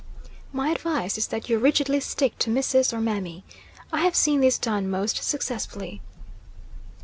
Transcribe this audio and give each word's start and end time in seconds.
My 0.51 0.69
advice 0.71 1.15
is 1.15 1.27
that 1.27 1.47
you 1.47 1.59
rigidly 1.59 1.99
stick 1.99 2.39
to 2.39 2.49
missus 2.49 2.91
or 2.91 2.99
mammy. 2.99 3.43
I 3.93 3.99
have 4.01 4.15
seen 4.15 4.41
this 4.41 4.57
done 4.57 4.89
most 4.89 5.23
successfully. 5.23 6.01